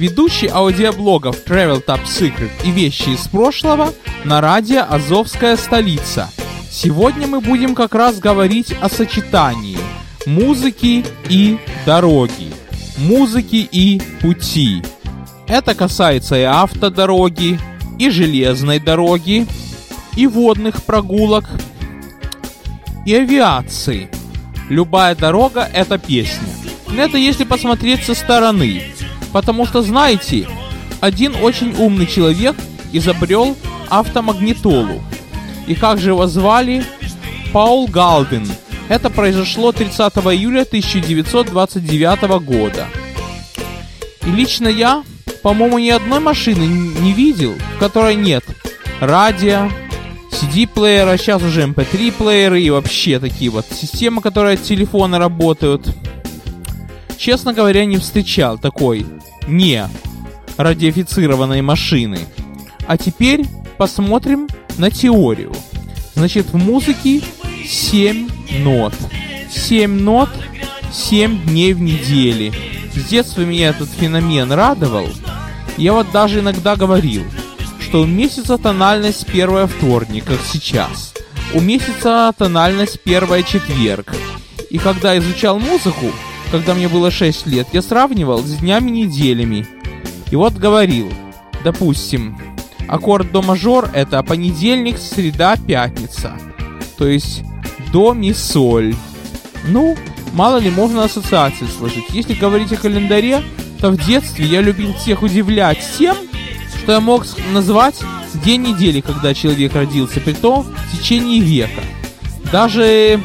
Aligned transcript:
ведущий 0.00 0.48
аудиоблогов 0.48 1.44
Travel 1.44 1.84
Top 1.84 2.04
Secret 2.06 2.50
и 2.64 2.70
вещи 2.70 3.10
из 3.10 3.28
прошлого 3.28 3.92
на 4.24 4.40
радио 4.40 4.86
«Азовская 4.88 5.58
столица». 5.58 6.30
Сегодня 6.70 7.26
мы 7.26 7.42
будем 7.42 7.74
как 7.74 7.94
раз 7.94 8.18
говорить 8.18 8.74
о 8.80 8.88
сочетании 8.88 9.76
музыки 10.24 11.04
и 11.28 11.58
дороги, 11.84 12.50
музыки 12.96 13.68
и 13.70 14.00
пути. 14.22 14.82
Это 15.46 15.74
касается 15.74 16.36
и 16.36 16.44
автодороги, 16.44 17.60
и 17.98 18.08
железной 18.08 18.78
дороги, 18.78 19.46
и 20.16 20.26
водных 20.26 20.82
прогулок, 20.84 21.44
и 23.04 23.14
авиации. 23.14 24.08
Любая 24.70 25.14
дорога— 25.14 25.68
это 25.74 25.98
песня. 25.98 26.48
Это 26.96 27.18
если 27.18 27.44
посмотреть 27.44 28.04
со 28.04 28.14
стороны. 28.14 28.82
Потому 29.32 29.66
что, 29.66 29.82
знаете, 29.82 30.46
один 31.00 31.34
очень 31.40 31.74
умный 31.76 32.06
человек 32.06 32.56
изобрел 32.92 33.56
автомагнитолу. 33.88 35.02
И 35.66 35.74
как 35.74 35.98
же 35.98 36.10
его 36.10 36.26
звали? 36.26 36.84
Паул 37.52 37.86
Галдин. 37.88 38.46
Это 38.88 39.08
произошло 39.08 39.72
30 39.72 39.98
июля 40.34 40.62
1929 40.62 42.42
года. 42.44 42.88
И 44.26 44.30
лично 44.30 44.68
я, 44.68 45.04
по-моему, 45.42 45.78
ни 45.78 45.90
одной 45.90 46.20
машины 46.20 46.66
не 46.66 47.12
видел, 47.12 47.54
в 47.76 47.78
которой 47.78 48.16
нет 48.16 48.44
радио, 49.00 49.70
CD-плеера, 50.30 51.16
сейчас 51.16 51.42
уже 51.42 51.62
MP3-плееры 51.62 52.60
и 52.60 52.70
вообще 52.70 53.18
такие 53.18 53.50
вот 53.50 53.66
системы, 53.70 54.20
которые 54.20 54.54
от 54.54 54.62
телефона 54.62 55.18
работают– 55.18 55.86
честно 57.20 57.52
говоря, 57.52 57.84
не 57.84 57.98
встречал 57.98 58.58
такой 58.58 59.06
не 59.46 59.86
радиофицированной 60.56 61.60
машины. 61.60 62.20
А 62.86 62.96
теперь 62.96 63.44
посмотрим 63.76 64.48
на 64.78 64.90
теорию. 64.90 65.52
Значит, 66.14 66.46
в 66.52 66.56
музыке 66.56 67.20
7 67.66 68.28
нот. 68.60 68.94
7 69.50 69.90
нот, 70.00 70.30
7 70.92 71.42
дней 71.44 71.74
в 71.74 71.80
неделе. 71.80 72.52
С 72.94 73.04
детства 73.04 73.42
меня 73.42 73.68
этот 73.68 73.90
феномен 73.90 74.50
радовал. 74.50 75.08
Я 75.76 75.92
вот 75.92 76.10
даже 76.10 76.40
иногда 76.40 76.74
говорил, 76.74 77.24
что 77.80 78.02
у 78.02 78.06
месяца 78.06 78.58
тональность 78.58 79.26
первая 79.26 79.66
вторник, 79.66 80.24
как 80.24 80.40
сейчас. 80.50 81.14
У 81.52 81.60
месяца 81.60 82.32
тональность 82.36 83.00
первая 83.00 83.42
четверг. 83.42 84.14
И 84.70 84.78
когда 84.78 85.18
изучал 85.18 85.58
музыку, 85.58 86.12
когда 86.50 86.74
мне 86.74 86.88
было 86.88 87.10
6 87.10 87.46
лет, 87.46 87.68
я 87.72 87.82
сравнивал 87.82 88.42
с 88.42 88.56
днями-неделями. 88.56 89.66
И 90.30 90.36
вот 90.36 90.54
говорил, 90.54 91.12
допустим, 91.64 92.38
аккорд 92.88 93.30
до 93.32 93.42
мажор 93.42 93.88
это 93.92 94.22
понедельник, 94.22 94.98
среда, 94.98 95.56
пятница. 95.56 96.32
То 96.98 97.06
есть 97.06 97.42
до 97.92 98.12
ми 98.14 98.32
соль. 98.32 98.94
Ну, 99.68 99.96
мало 100.32 100.58
ли 100.58 100.70
можно 100.70 101.04
ассоциации 101.04 101.66
сложить. 101.66 102.10
Если 102.10 102.34
говорить 102.34 102.72
о 102.72 102.76
календаре, 102.76 103.42
то 103.80 103.90
в 103.90 103.96
детстве 104.04 104.46
я 104.46 104.60
любил 104.60 104.94
всех 104.94 105.22
удивлять 105.22 105.78
тем, 105.98 106.16
что 106.82 106.92
я 106.92 107.00
мог 107.00 107.26
назвать 107.52 107.96
день 108.44 108.62
недели, 108.62 109.00
когда 109.00 109.34
человек 109.34 109.74
родился, 109.74 110.20
при 110.20 110.32
том 110.32 110.62
в 110.62 110.96
течение 110.96 111.40
века. 111.40 111.82
Даже 112.52 113.20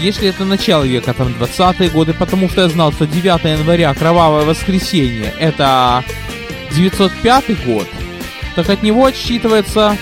если 0.00 0.28
это 0.28 0.44
начало 0.44 0.84
века, 0.84 1.14
там, 1.14 1.28
20-е 1.28 1.90
годы, 1.90 2.14
потому 2.14 2.48
что 2.48 2.62
я 2.62 2.68
знал, 2.68 2.92
что 2.92 3.06
9 3.06 3.44
января, 3.44 3.94
кровавое 3.94 4.44
воскресенье, 4.44 5.32
это 5.38 6.04
905 6.72 7.64
год, 7.64 7.86
так 8.54 8.68
от 8.68 8.82
него 8.82 9.06
отсчитывается 9.06 9.96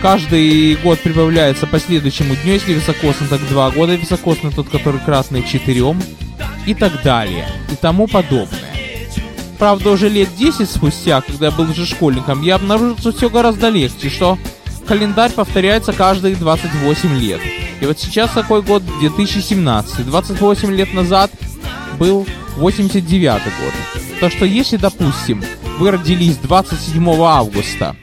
каждый 0.00 0.76
год 0.76 1.00
прибавляется 1.00 1.66
по 1.66 1.78
следующему 1.78 2.36
дню, 2.36 2.54
если 2.54 2.72
високосный, 2.72 3.28
так 3.28 3.40
2 3.48 3.70
года, 3.70 3.94
високосный 3.94 4.52
тот, 4.52 4.68
который 4.68 5.00
красный, 5.00 5.42
4, 5.42 5.96
и 6.66 6.74
так 6.74 7.02
далее, 7.02 7.48
и 7.72 7.76
тому 7.76 8.06
подобное. 8.06 8.60
Правда, 9.58 9.90
уже 9.90 10.08
лет 10.08 10.28
10 10.36 10.70
спустя, 10.70 11.20
когда 11.20 11.46
я 11.46 11.52
был 11.52 11.68
уже 11.70 11.84
школьником, 11.84 12.42
я 12.42 12.56
обнаружил, 12.56 12.96
что 12.98 13.12
все 13.12 13.28
гораздо 13.28 13.70
легче, 13.70 14.08
что 14.08 14.38
календарь 14.88 15.32
повторяется 15.32 15.92
каждые 15.92 16.34
28 16.34 17.20
лет. 17.20 17.40
И 17.80 17.86
вот 17.86 17.98
сейчас 18.00 18.30
какой 18.30 18.62
год? 18.62 18.82
2017. 19.00 20.06
28 20.06 20.74
лет 20.74 20.94
назад 20.94 21.30
был 21.98 22.26
89 22.56 23.32
год. 23.32 24.02
Так 24.20 24.32
что 24.32 24.46
если, 24.46 24.78
допустим, 24.78 25.44
вы 25.78 25.90
родились 25.90 26.38
27 26.38 27.06
августа 27.20 27.94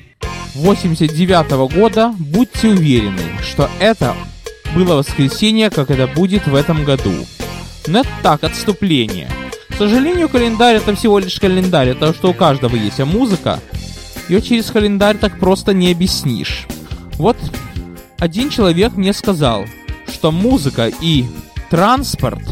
89 0.53 1.73
года, 1.73 2.13
будьте 2.17 2.69
уверены, 2.69 3.23
что 3.41 3.69
это 3.79 4.15
было 4.75 4.95
воскресенье, 4.95 5.71
как 5.71 5.89
это 5.89 6.07
будет 6.07 6.45
в 6.45 6.53
этом 6.53 6.85
году. 6.85 7.13
Но 7.87 8.01
это 8.01 8.09
так, 8.21 8.43
отступление. 8.43 9.29
К 9.69 9.77
сожалению, 9.77 10.29
календарь 10.29 10.77
это 10.77 10.95
всего 10.95 11.17
лишь 11.19 11.39
календарь, 11.39 11.89
это 11.89 12.13
что 12.13 12.29
у 12.29 12.33
каждого 12.33 12.75
есть, 12.75 12.99
а 12.99 13.05
музыка 13.05 13.59
ее 14.29 14.41
через 14.41 14.67
календарь 14.71 15.17
так 15.17 15.39
просто 15.39 15.73
не 15.73 15.91
объяснишь. 15.91 16.67
Вот 17.17 17.37
один 18.19 18.49
человек 18.49 18.93
мне 18.95 19.13
сказал, 19.13 19.65
что 20.11 20.31
музыка 20.31 20.91
и 21.01 21.25
транспорт 21.69 22.43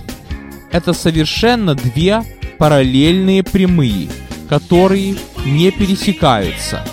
это 0.72 0.94
совершенно 0.94 1.76
две 1.76 2.24
параллельные 2.58 3.44
прямые, 3.44 4.10
которые 4.50 5.16
не 5.46 5.72
пересекаются. 5.72 6.84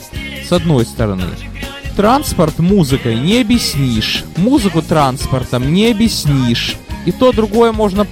С 0.47 0.53
одной 0.53 0.85
стороны, 0.85 1.29
транспорт 1.97 2.59
музыкой 2.59 3.15
не 3.15 3.41
объяснишь, 3.41 4.25
музыку 4.37 4.83
транспортом 4.83 5.73
не 5.73 5.91
объяснишь. 5.91 6.77
И 7.07 7.13
то 7.13 7.33
другое 7.33 7.73
можно 7.73 8.07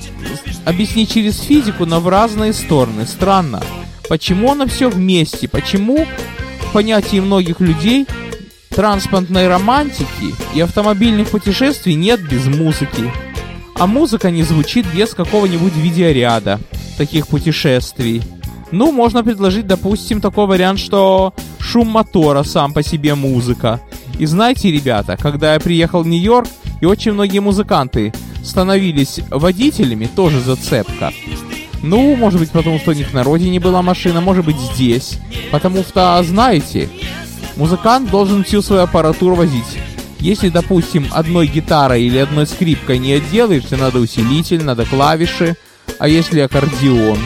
объяснить 0.65 1.13
через 1.13 1.41
физику, 1.41 1.85
но 1.85 2.01
в 2.01 2.09
разные 2.09 2.55
стороны. 2.55 3.07
Странно. 3.07 3.63
Почему 4.09 4.53
оно 4.53 4.67
все 4.67 4.89
вместе? 4.89 5.47
Почему 5.49 6.07
в 6.61 6.73
понятии 6.73 7.21
многих 7.21 7.61
людей 7.61 8.07
Транспортной 8.79 9.49
романтики 9.49 10.33
и 10.55 10.61
автомобильных 10.61 11.31
путешествий 11.31 11.95
нет 11.95 12.21
без 12.23 12.47
музыки. 12.47 13.13
А 13.75 13.89
музыка 13.89 14.31
не 14.31 14.45
звучит 14.45 14.87
без 14.95 15.15
какого-нибудь 15.15 15.75
видеоряда 15.75 16.61
таких 16.97 17.27
путешествий. 17.27 18.23
Ну, 18.71 18.93
можно 18.93 19.25
предложить, 19.25 19.67
допустим, 19.67 20.21
такой 20.21 20.47
вариант, 20.47 20.79
что 20.79 21.35
шум 21.59 21.89
мотора 21.89 22.45
сам 22.45 22.73
по 22.73 22.85
себе 22.85 23.17
музыка. 23.17 23.81
И 24.17 24.27
знаете, 24.27 24.71
ребята, 24.71 25.17
когда 25.17 25.55
я 25.55 25.59
приехал 25.59 26.05
в 26.05 26.07
Нью-Йорк, 26.07 26.47
и 26.81 26.87
очень 26.87 27.15
многие 27.15 27.41
музыканты 27.41 28.13
становились 28.45 29.19
водителями, 29.29 30.07
тоже 30.07 30.39
зацепка. 30.41 31.13
Ну, 31.83 32.15
может 32.15 32.39
быть, 32.39 32.53
потому 32.53 32.79
что 32.79 32.93
у 32.93 32.95
них 32.95 33.13
на 33.13 33.25
родине 33.25 33.59
была 33.59 33.83
машина, 33.83 34.21
может 34.21 34.45
быть, 34.45 34.57
здесь. 34.57 35.19
Потому 35.51 35.83
что, 35.83 36.23
знаете, 36.23 36.89
Музыкант 37.59 38.09
должен 38.13 38.45
всю 38.45 38.63
свою 38.63 38.83
аппаратуру 38.83 39.35
возить. 39.35 39.79
Если, 40.21 40.49
допустим, 40.49 41.09
одной 41.11 41.49
гитарой 41.49 42.05
или 42.05 42.17
одной 42.19 42.47
скрипкой 42.47 43.01
не 43.01 43.15
отделаешься, 43.15 43.77
надо 43.77 43.99
усилитель, 43.99 44.63
надо 44.63 44.85
клавиши. 44.85 45.57
А 45.99 46.07
если 46.07 46.39
аккордеон? 46.39 47.19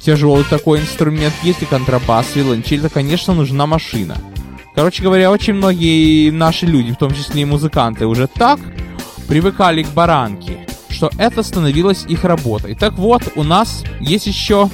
Тяжелый 0.00 0.42
такой 0.42 0.80
инструмент. 0.80 1.32
Если 1.44 1.66
контрабас, 1.66 2.34
виолончель, 2.34 2.80
то, 2.80 2.88
конечно, 2.88 3.32
нужна 3.32 3.68
машина. 3.68 4.16
Короче 4.74 5.04
говоря, 5.04 5.30
очень 5.30 5.54
многие 5.54 6.30
наши 6.30 6.66
люди, 6.66 6.90
в 6.90 6.96
том 6.96 7.14
числе 7.14 7.42
и 7.42 7.44
музыканты, 7.44 8.06
уже 8.06 8.26
так 8.26 8.58
привыкали 9.28 9.84
к 9.84 9.88
баранке, 9.90 10.66
что 10.88 11.10
это 11.16 11.44
становилось 11.44 12.06
их 12.08 12.24
работой. 12.24 12.74
Так 12.74 12.94
вот, 12.94 13.22
у 13.36 13.44
нас 13.44 13.84
есть 14.00 14.26
еще, 14.26 14.68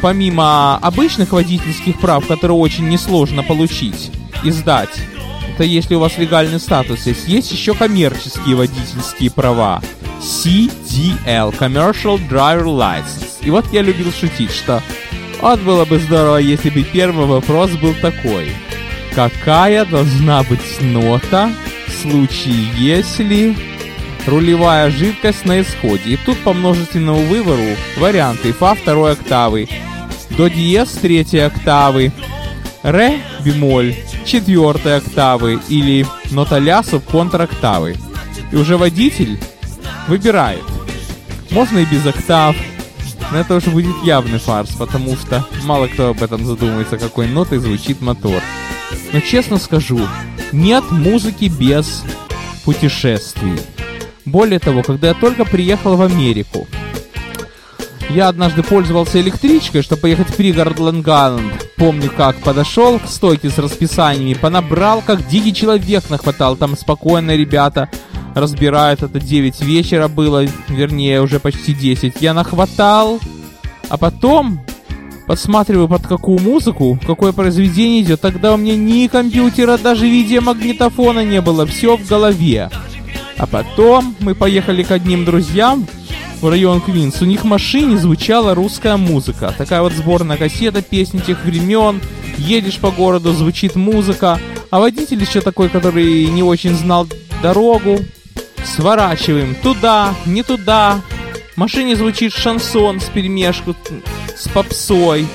помимо 0.00 0.78
обычных 0.78 1.32
водительских 1.32 2.00
прав, 2.00 2.26
которые 2.26 2.56
очень 2.56 2.88
несложно 2.88 3.42
получить 3.42 4.10
и 4.44 4.50
сдать, 4.50 5.00
это 5.54 5.64
если 5.64 5.96
у 5.96 6.00
вас 6.00 6.18
легальный 6.18 6.60
статус 6.60 7.06
есть, 7.06 7.26
есть 7.26 7.50
еще 7.50 7.74
коммерческие 7.74 8.54
водительские 8.54 9.30
права. 9.30 9.82
CDL, 10.20 11.56
Commercial 11.58 12.20
Driver 12.28 12.64
License. 12.64 13.42
И 13.42 13.50
вот 13.50 13.64
я 13.72 13.82
любил 13.82 14.12
шутить, 14.12 14.52
что 14.52 14.82
вот 15.40 15.60
было 15.60 15.84
бы 15.84 15.98
здорово, 15.98 16.36
если 16.36 16.70
бы 16.70 16.82
первый 16.82 17.26
вопрос 17.26 17.70
был 17.72 17.94
такой. 18.00 18.50
Какая 19.14 19.84
должна 19.84 20.42
быть 20.44 20.80
нота 20.80 21.50
в 21.86 21.90
случае, 21.90 22.68
если 22.76 23.56
рулевая 24.26 24.90
жидкость 24.90 25.44
на 25.44 25.60
исходе? 25.60 26.10
И 26.10 26.16
тут 26.16 26.38
по 26.38 26.52
множественному 26.52 27.22
выбору 27.22 27.66
варианты 27.96 28.52
фа 28.52 28.74
второй 28.74 29.12
октавы, 29.12 29.68
до 30.30 30.48
диез 30.48 30.90
третьей 30.90 31.40
октавы, 31.40 32.12
ре 32.82 33.18
бемоль 33.44 33.94
четвертой 34.28 34.98
октавы 34.98 35.60
или 35.68 36.06
нота 36.30 36.58
ля 36.58 36.82
субконтрактавы. 36.82 37.96
И 38.52 38.56
уже 38.56 38.76
водитель 38.76 39.38
выбирает. 40.06 40.62
Можно 41.50 41.78
и 41.78 41.84
без 41.86 42.06
октав, 42.06 42.54
но 43.32 43.38
это 43.38 43.56
уже 43.56 43.70
будет 43.70 43.94
явный 44.04 44.38
фарс, 44.38 44.70
потому 44.70 45.16
что 45.16 45.44
мало 45.64 45.86
кто 45.86 46.08
об 46.08 46.22
этом 46.22 46.44
задумается, 46.44 46.98
какой 46.98 47.26
нотой 47.26 47.58
звучит 47.58 48.00
мотор. 48.00 48.42
Но 49.12 49.20
честно 49.20 49.58
скажу, 49.58 50.00
нет 50.52 50.84
музыки 50.90 51.46
без 51.46 52.04
путешествий. 52.64 53.58
Более 54.24 54.58
того, 54.58 54.82
когда 54.82 55.08
я 55.08 55.14
только 55.14 55.46
приехал 55.46 55.96
в 55.96 56.02
Америку, 56.02 56.68
я 58.10 58.28
однажды 58.28 58.62
пользовался 58.62 59.20
электричкой, 59.20 59.82
чтобы 59.82 60.02
поехать 60.02 60.30
в 60.30 60.36
пригород 60.36 60.78
Лонгаланд. 60.78 61.74
Помню, 61.76 62.10
как 62.16 62.36
подошел 62.36 62.98
к 62.98 63.06
стойке 63.06 63.50
с 63.50 63.58
расписаниями, 63.58 64.34
понабрал, 64.34 65.02
как 65.04 65.26
дикий 65.28 65.54
человек 65.54 66.08
нахватал. 66.10 66.56
Там 66.56 66.76
спокойно 66.76 67.36
ребята 67.36 67.88
разбирают. 68.34 69.02
Это 69.02 69.20
9 69.20 69.60
вечера 69.60 70.08
было, 70.08 70.44
вернее, 70.68 71.20
уже 71.20 71.38
почти 71.38 71.74
10. 71.74 72.14
Я 72.20 72.34
нахватал, 72.34 73.20
а 73.88 73.96
потом 73.98 74.60
подсматриваю 75.26 75.88
под 75.88 76.06
какую 76.06 76.38
музыку, 76.40 76.98
какое 77.06 77.32
произведение 77.32 78.00
идет. 78.00 78.22
Тогда 78.22 78.54
у 78.54 78.56
меня 78.56 78.76
ни 78.76 79.06
компьютера, 79.08 79.76
даже 79.76 80.08
видеомагнитофона 80.08 81.24
не 81.24 81.42
было. 81.42 81.66
Все 81.66 81.96
в 81.96 82.06
голове. 82.08 82.70
А 83.36 83.46
потом 83.46 84.16
мы 84.20 84.34
поехали 84.34 84.82
к 84.82 84.90
одним 84.90 85.24
друзьям 85.24 85.86
в 86.40 86.48
район 86.48 86.80
Квинс. 86.80 87.20
У 87.20 87.24
них 87.24 87.42
в 87.42 87.46
машине 87.46 87.98
звучала 87.98 88.54
русская 88.54 88.96
музыка. 88.96 89.54
Такая 89.56 89.82
вот 89.82 89.92
сборная 89.92 90.36
кассета 90.36 90.82
песни 90.82 91.18
тех 91.18 91.44
времен. 91.44 92.00
Едешь 92.36 92.78
по 92.78 92.90
городу, 92.90 93.32
звучит 93.32 93.74
музыка. 93.74 94.38
А 94.70 94.80
водитель 94.80 95.20
еще 95.20 95.40
такой, 95.40 95.68
который 95.68 96.26
не 96.26 96.42
очень 96.42 96.74
знал 96.74 97.06
дорогу. 97.42 97.98
Сворачиваем 98.64 99.54
туда, 99.56 100.14
не 100.26 100.42
туда. 100.42 101.00
В 101.54 101.56
машине 101.56 101.96
звучит 101.96 102.32
шансон 102.32 103.00
с 103.00 103.04
перемешку 103.04 103.74
с 104.36 104.48
попсой. 104.48 105.26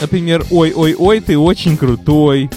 Например, 0.00 0.46
«Ой-ой-ой, 0.50 1.20
ты 1.20 1.36
очень 1.36 1.76
крутой». 1.76 2.48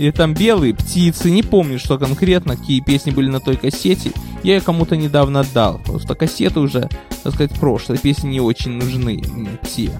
Или 0.00 0.12
там 0.12 0.32
«Белые 0.32 0.72
птицы». 0.72 1.30
Не 1.30 1.42
помню, 1.42 1.78
что 1.78 1.98
конкретно, 1.98 2.56
какие 2.56 2.80
песни 2.80 3.10
были 3.10 3.28
на 3.28 3.38
той 3.38 3.56
кассете. 3.56 4.12
Я 4.42 4.54
ее 4.54 4.62
кому-то 4.62 4.96
недавно 4.96 5.40
отдал. 5.40 5.78
Что 6.02 6.14
кассеты 6.14 6.60
уже, 6.60 6.88
так 7.22 7.34
сказать, 7.34 7.52
прошлые. 7.60 7.98
Песни 7.98 8.30
не 8.30 8.40
очень 8.40 8.70
нужны 8.70 9.22
мне 9.34 9.50
все. 9.62 9.90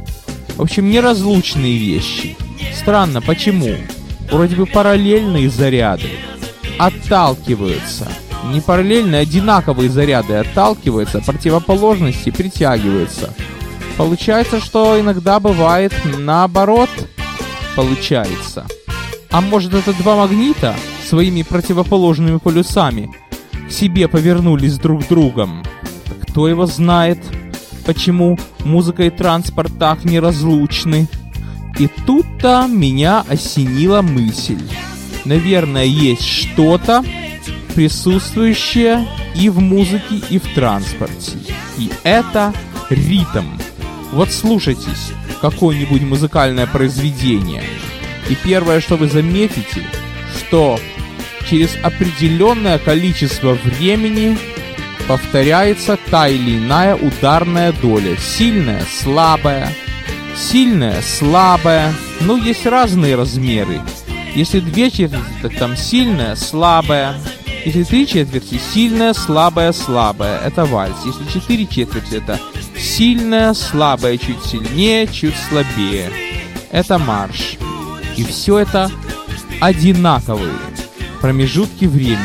В 0.56 0.62
общем, 0.62 0.90
неразлучные 0.90 1.76
вещи. 1.76 2.34
Странно, 2.74 3.20
почему? 3.20 3.74
Вроде 4.30 4.56
бы 4.56 4.64
параллельные 4.64 5.50
заряды 5.50 6.08
отталкиваются. 6.78 8.08
Не 8.54 8.62
параллельные, 8.62 9.20
одинаковые 9.20 9.90
заряды 9.90 10.32
отталкиваются, 10.32 11.20
противоположности 11.20 12.30
притягиваются. 12.30 13.34
Получается, 13.98 14.60
что 14.60 14.98
иногда 14.98 15.40
бывает 15.40 15.92
наоборот 16.16 16.88
получается. 17.76 18.64
А 19.30 19.40
может 19.40 19.74
это 19.74 19.92
два 19.92 20.16
магнита 20.16 20.74
своими 21.06 21.42
противоположными 21.42 22.38
полюсами 22.38 23.10
к 23.68 23.72
себе 23.72 24.08
повернулись 24.08 24.78
друг 24.78 25.06
другом? 25.06 25.62
Кто 26.22 26.48
его 26.48 26.66
знает, 26.66 27.18
почему 27.86 28.38
музыка 28.64 29.04
и 29.04 29.10
транспорт 29.10 29.72
так 29.78 30.04
неразлучны? 30.04 31.08
И 31.78 31.88
тут-то 32.06 32.66
меня 32.68 33.24
осенила 33.28 34.02
мысль. 34.02 34.60
Наверное, 35.24 35.84
есть 35.84 36.26
что-то, 36.26 37.04
присутствующее 37.74 39.06
и 39.36 39.48
в 39.48 39.60
музыке, 39.60 40.20
и 40.28 40.38
в 40.38 40.54
транспорте. 40.54 41.38
И 41.78 41.90
это 42.02 42.52
ритм. 42.90 43.44
Вот 44.12 44.32
слушайтесь 44.32 45.12
какое-нибудь 45.40 46.02
музыкальное 46.02 46.66
произведение. 46.66 47.62
И 48.30 48.36
первое, 48.36 48.80
что 48.80 48.96
вы 48.96 49.08
заметите, 49.08 49.82
что 50.38 50.78
через 51.48 51.76
определенное 51.82 52.78
количество 52.78 53.54
времени 53.54 54.38
повторяется 55.08 55.98
та 56.10 56.28
или 56.28 56.58
иная 56.58 56.94
ударная 56.94 57.72
доля. 57.72 58.16
Сильная, 58.16 58.84
слабая, 59.02 59.72
сильная, 60.36 61.02
слабая. 61.02 61.92
Ну, 62.20 62.36
есть 62.36 62.66
разные 62.66 63.16
размеры. 63.16 63.80
Если 64.36 64.60
две 64.60 64.92
четверти, 64.92 65.24
так 65.42 65.56
там 65.56 65.76
сильная, 65.76 66.36
слабая. 66.36 67.16
Если 67.64 67.82
три 67.82 68.06
четверти, 68.06 68.60
сильная, 68.72 69.12
слабая, 69.12 69.72
слабая. 69.72 70.38
Это 70.46 70.64
вальс. 70.66 70.94
Если 71.04 71.40
четыре 71.40 71.66
четверти, 71.66 72.14
это 72.14 72.38
сильная, 72.78 73.54
слабая, 73.54 74.16
чуть 74.18 74.44
сильнее, 74.44 75.08
чуть 75.08 75.34
слабее. 75.48 76.12
Это 76.70 76.98
марш. 76.98 77.56
И 78.20 78.22
все 78.22 78.58
это 78.58 78.90
одинаковые 79.62 80.52
промежутки 81.22 81.86
времени. 81.86 82.18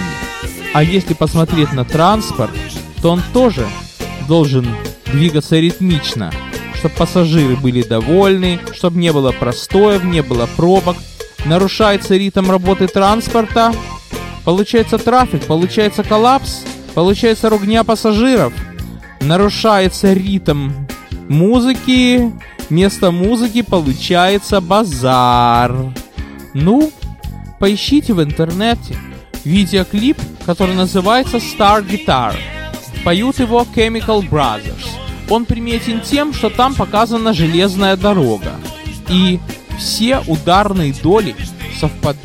А 0.73 0.83
если 0.83 1.13
посмотреть 1.13 1.71
на 1.71 1.85
транспорт, 1.85 2.51
то 3.01 3.11
он 3.11 3.21
тоже 3.31 3.65
должен 4.27 4.67
двигаться 5.05 5.57
ритмично, 5.57 6.33
чтобы 6.73 6.95
пассажиры 6.95 7.55
были 7.55 7.81
довольны, 7.81 8.59
чтобы 8.73 8.99
не 8.99 9.13
было 9.13 9.31
простоев, 9.31 10.03
не 10.03 10.21
было 10.21 10.49
пробок. 10.57 10.97
Нарушается 11.45 12.17
ритм 12.17 12.51
работы 12.51 12.87
транспорта, 12.87 13.73
получается 14.43 14.97
трафик, 14.97 15.45
получается 15.45 16.03
коллапс, 16.03 16.63
получается 16.93 17.49
ругня 17.49 17.85
пассажиров, 17.85 18.51
нарушается 19.21 20.11
ритм 20.11 20.71
музыки, 21.29 22.33
вместо 22.69 23.11
музыки 23.11 23.61
получается 23.61 24.61
базар. 24.61 25.93
Ну, 26.53 26.91
поищите 27.59 28.13
в 28.13 28.23
интернете 28.23 28.95
видеоклип, 29.43 30.17
который 30.45 30.75
называется 30.75 31.37
Star 31.37 31.85
Guitar. 31.87 32.35
Поют 33.03 33.39
его 33.39 33.65
Chemical 33.75 34.27
Brothers. 34.27 34.85
Он 35.29 35.45
приметен 35.45 36.01
тем, 36.01 36.33
что 36.33 36.49
там 36.49 36.75
показана 36.75 37.33
железная 37.33 37.95
дорога. 37.95 38.55
И 39.09 39.39
все 39.77 40.21
ударные 40.27 40.93
доли 40.93 41.35
совпадают 41.79 42.19